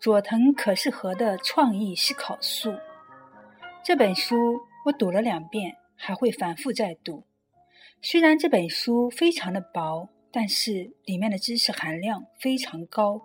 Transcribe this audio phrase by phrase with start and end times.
[0.00, 2.72] 佐藤可士和的创意思考术。
[3.84, 4.36] 这本书
[4.84, 7.24] 我读了两遍，还会反复再读。
[8.00, 13.20] 虽然这本书非常的薄，但是里面的知识含量非常高。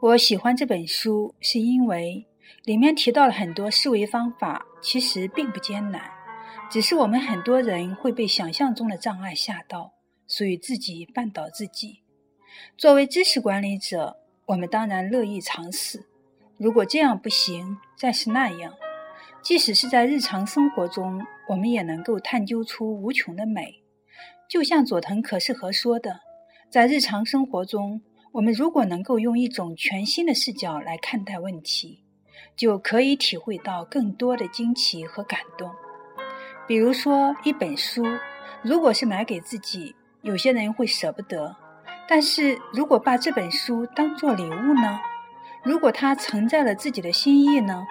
[0.00, 2.28] 我喜欢这本书，是因为
[2.64, 6.00] 里面提到了很多思维方法，其实并不艰难，
[6.70, 9.92] 只是我们很多人会被想象中的障碍吓到，
[10.28, 12.02] 所以自己绊倒自己。
[12.76, 14.16] 作为知识管理者，
[14.52, 16.04] 我们当然乐意尝试。
[16.58, 18.74] 如果这样不行，再是那样。
[19.40, 23.82] 即使是在日常生活中，我们也能够探究出无穷的美。
[24.50, 26.20] 就像佐藤可士和说的，
[26.70, 32.04] 在日常生活中，我们如果能够用一种全新的视角来看待问题，
[32.54, 35.70] 就可以体会到更多的惊奇和感动。
[36.68, 38.04] 比如说，一本书，
[38.60, 41.56] 如果是买给自己，有些人会舍不得；
[42.08, 45.00] 但是如果把这本书当做礼物呢？
[45.62, 47.86] 如果它承载了自己的心意呢？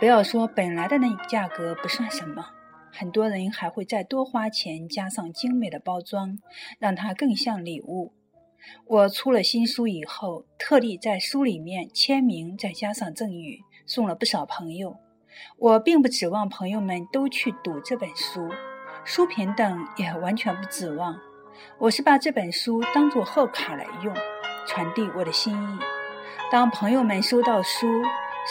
[0.00, 2.44] 不要说本来的那个价格不算什么，
[2.92, 6.38] 很多人还会再多花钱，加上精美的包装，
[6.78, 8.12] 让它更像礼物。
[8.86, 14.96] 我出了新书以后，特地在书里面签名，再加上赠语，送了不少朋友。
[15.58, 18.50] 我并不指望朋友们都去读这本书，
[19.04, 21.16] 书评等也完全不指望。
[21.78, 24.14] 我是把这本书当做贺卡来用，
[24.66, 25.78] 传递我的心意。
[26.50, 27.86] 当朋友们收到书，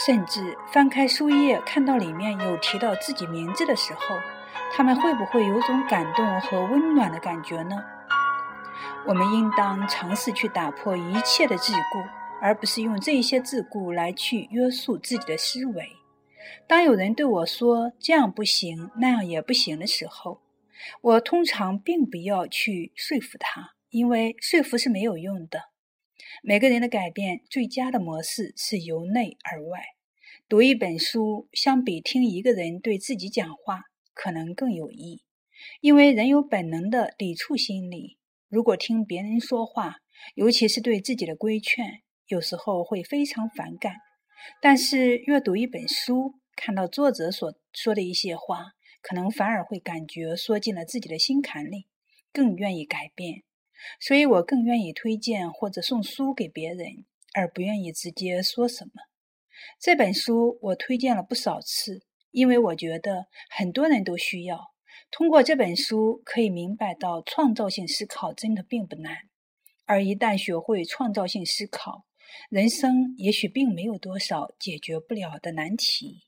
[0.06, 4.16] 甚至翻开书页，看到里面有提到自己名字的时候，
[4.74, 7.84] 他们会不会有种感动和温暖的感觉呢？
[9.08, 12.06] 我们应当尝试去打破一切的桎梏，
[12.42, 15.90] 而不是用这些桎梏来去约束自己的思维。
[16.68, 20.42] 当有人对我说这样不行，那样也不行的时候，
[21.02, 25.62] 我通常并不要去说服他，因为说服是没有用的。
[26.44, 29.82] 每个人的改变最佳的模式是由内而外。
[30.48, 33.84] 读一本书，相比听一个人对自己讲话，
[34.14, 35.24] 可能更有益，
[35.82, 38.18] 因为人有本能的抵触心理。
[38.48, 39.96] 如果听别人说话，
[40.36, 43.96] 尤其是对自己的规劝，有时候会非常反感。
[44.62, 48.75] 但是阅读一本书，看到作者所说的一些话，
[49.08, 51.86] 可能反而会感觉说进了自己的心坎里，
[52.34, 53.44] 更愿意改变。
[54.00, 57.06] 所以我更愿意推荐或者送书给别人，
[57.36, 58.92] 而不愿意直接说什么。
[59.80, 62.02] 这本书我推荐了不少次，
[62.32, 64.60] 因为我觉得很多人都需要
[65.12, 69.16] 通过这本书可以明白到创造性思考真的并不难，
[69.86, 72.06] 而一旦学会创造性思考，
[72.50, 76.24] 人生也许并没有多少解决不了的难题。